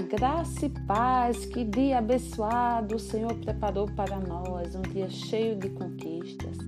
[0.00, 5.70] Graça e paz, que dia abençoado o Senhor preparou para nós, um dia cheio de
[5.70, 6.58] conquistas.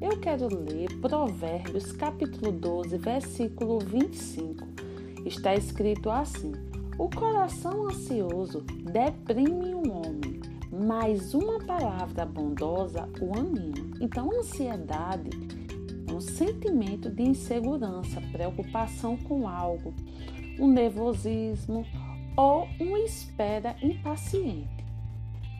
[0.00, 4.66] Eu quero ler Provérbios capítulo 12, versículo 25.
[5.26, 6.52] Está escrito assim:
[6.98, 8.62] O coração ansioso
[8.92, 10.40] deprime um homem,
[10.72, 13.96] mas uma palavra bondosa o anima.
[14.00, 15.30] Então, ansiedade
[16.08, 19.92] é um sentimento de insegurança, preocupação com algo,
[20.58, 21.86] um nervosismo
[22.36, 24.78] ou uma espera impaciente.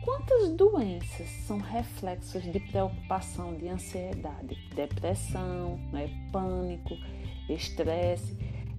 [0.03, 6.95] Quantas doenças são reflexos de preocupação, de ansiedade, depressão, né, pânico,
[7.49, 8.37] estresse,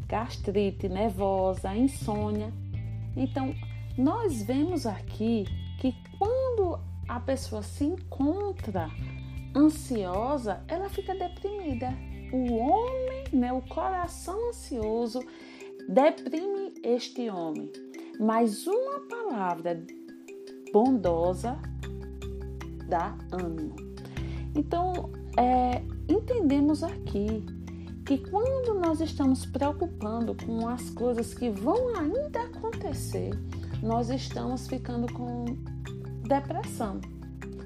[0.09, 2.53] gastrite nervosa, insônia?
[3.15, 3.55] Então,
[3.99, 5.45] nós vemos aqui
[5.79, 8.91] que quando a pessoa se encontra
[9.55, 11.93] ansiosa, ela fica deprimida.
[12.33, 15.21] O homem, né, o coração ansioso,
[15.89, 17.70] deprime este homem
[18.20, 19.83] mas uma palavra
[20.75, 21.59] bondosa
[22.87, 23.75] dá ânimo.
[24.55, 27.42] Então, é, entendemos aqui
[28.05, 33.31] que quando nós estamos preocupando com as coisas que vão ainda acontecer,
[33.83, 35.47] nós estamos ficando com
[36.28, 37.00] depressão.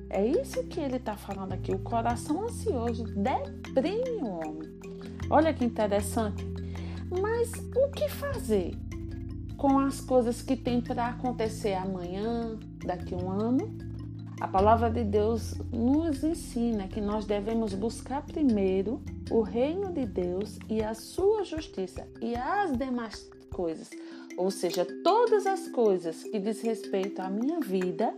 [0.09, 1.73] É isso que ele está falando aqui.
[1.73, 4.73] O coração ansioso deprime o homem.
[5.29, 6.54] Olha que interessante.
[7.11, 8.77] Mas o que fazer?
[9.65, 13.75] com as coisas que tem para acontecer amanhã, daqui um ano.
[14.39, 19.01] A palavra de Deus nos ensina que nós devemos buscar primeiro
[19.31, 23.89] o reino de Deus e a sua justiça e as demais coisas,
[24.37, 28.13] ou seja, todas as coisas que diz respeito à minha vida,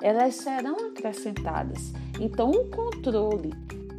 [0.00, 1.92] elas serão acrescentadas.
[2.20, 3.50] Então, o controle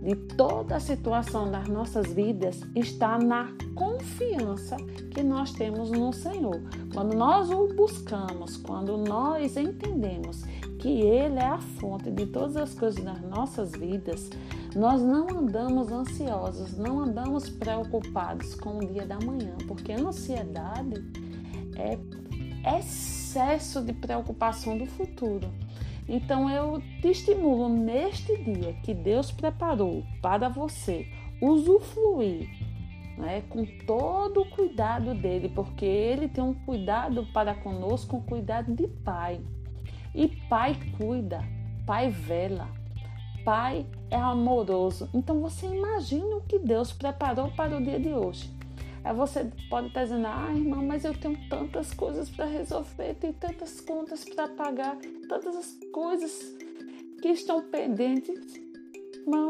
[0.02, 4.78] de toda a situação das nossas vidas está na confiança
[5.12, 6.62] que nós temos no Senhor.
[6.94, 10.44] Quando nós o buscamos, quando nós entendemos
[10.80, 14.30] que Ele é a fonte de todas as coisas das nossas vidas,
[14.76, 21.04] nós não andamos ansiosos, não andamos preocupados com o dia da manhã, porque a ansiedade
[21.76, 21.98] é
[22.78, 25.50] excesso de preocupação do futuro.
[26.08, 31.08] Então eu te estimulo neste dia que Deus preparou para você
[31.42, 32.50] usufruir
[33.18, 38.74] né, com todo o cuidado dele, porque ele tem um cuidado para conosco, um cuidado
[38.74, 39.42] de pai.
[40.14, 41.44] E pai cuida,
[41.86, 42.70] pai vela,
[43.44, 45.10] pai é amoroso.
[45.14, 48.57] Então você imagina o que Deus preparou para o dia de hoje.
[49.08, 53.32] Aí você pode estar dizendo, ah, irmã, mas eu tenho tantas coisas para resolver, tem
[53.32, 54.98] tantas contas para pagar,
[55.30, 56.54] tantas as coisas
[57.22, 58.60] que estão pendentes.
[59.22, 59.50] Irmão,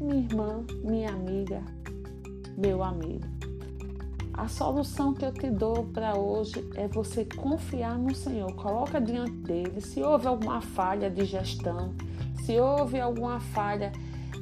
[0.00, 1.62] minha irmã, minha amiga,
[2.56, 3.26] meu amigo.
[4.32, 8.50] A solução que eu te dou para hoje é você confiar no Senhor.
[8.54, 9.82] Coloca diante dele.
[9.82, 11.92] Se houve alguma falha de gestão,
[12.42, 13.92] se houve alguma falha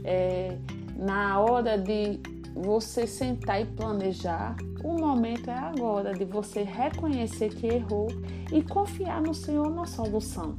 [0.05, 0.57] é,
[0.97, 2.21] na hora de
[2.57, 8.09] você sentar e planejar, o momento é agora de você reconhecer que errou
[8.51, 10.57] e confiar no Senhor na solução.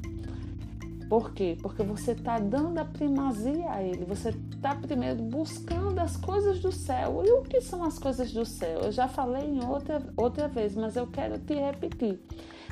[1.09, 1.57] Por quê?
[1.61, 6.71] Porque você está dando a primazia a Ele, você está primeiro buscando as coisas do
[6.71, 7.23] céu.
[7.25, 8.81] E o que são as coisas do céu?
[8.81, 12.19] Eu já falei em outra, outra vez, mas eu quero te repetir.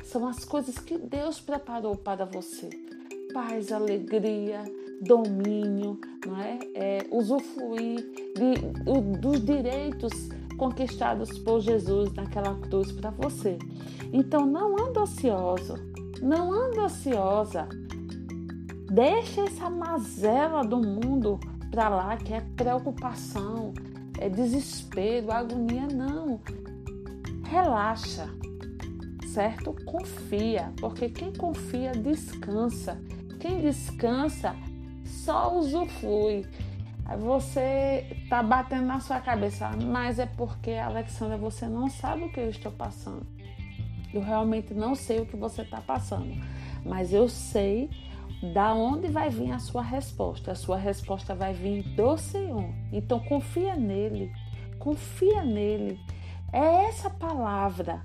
[0.04, 2.68] São as coisas que Deus preparou para você:
[3.32, 4.62] paz, alegria,
[5.02, 6.58] domínio, não é?
[6.74, 8.04] é usufruir
[8.34, 13.58] de, dos direitos conquistados por Jesus naquela cruz para você.
[14.12, 15.74] Então não anda ansioso,
[16.22, 17.68] não anda ansiosa.
[18.90, 21.38] Deixa essa mazela do mundo
[21.70, 23.74] para lá que é preocupação,
[24.18, 26.40] é desespero, agonia, não.
[27.44, 28.28] Relaxa,
[29.26, 29.74] certo?
[29.84, 32.98] Confia, porque quem confia descansa.
[33.38, 34.56] Quem descansa
[35.06, 36.46] só usufrui.
[37.04, 42.32] Aí você tá batendo na sua cabeça, mas é porque, Alexandra, você não sabe o
[42.32, 43.24] que eu estou passando.
[44.12, 46.34] Eu realmente não sei o que você está passando,
[46.84, 47.88] mas eu sei
[48.52, 50.52] da onde vai vir a sua resposta.
[50.52, 52.68] A sua resposta vai vir do Senhor.
[52.92, 54.32] Então confia nele,
[54.78, 56.00] confia nele.
[56.52, 58.02] É essa palavra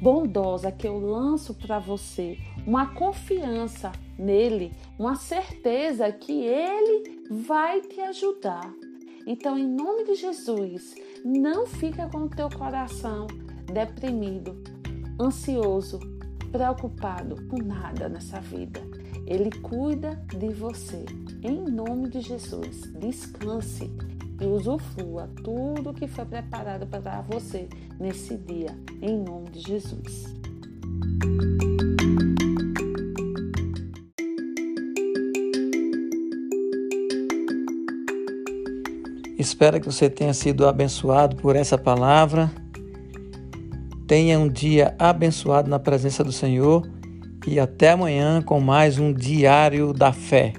[0.00, 8.00] bondosa que eu lanço para você, uma confiança nele, uma certeza que ele vai te
[8.00, 8.72] ajudar.
[9.26, 10.94] Então, em nome de Jesus,
[11.24, 13.26] não fica com o teu coração
[13.72, 14.62] deprimido,
[15.20, 16.00] ansioso,
[16.50, 18.80] preocupado com nada nessa vida.
[19.26, 21.04] Ele cuida de você.
[21.42, 23.90] Em nome de Jesus, descanse
[24.40, 30.34] e usufrua tudo que foi preparado para você nesse dia, em nome de Jesus.
[39.40, 42.50] Espero que você tenha sido abençoado por essa palavra.
[44.06, 46.86] Tenha um dia abençoado na presença do Senhor
[47.46, 50.52] e até amanhã com mais um Diário da Fé.